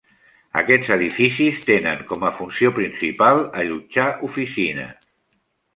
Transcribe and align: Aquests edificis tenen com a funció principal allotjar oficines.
Aquests 0.61 0.89
edificis 0.95 1.59
tenen 1.71 2.01
com 2.13 2.27
a 2.31 2.33
funció 2.41 2.73
principal 2.81 3.47
allotjar 3.65 4.11
oficines. 4.31 5.11